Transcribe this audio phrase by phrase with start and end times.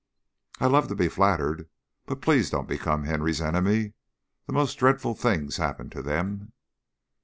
[0.59, 1.69] "I love to be flattered,
[2.07, 3.93] but please don't become Henry's enemy.
[4.47, 6.53] The most dreadful things happen to them."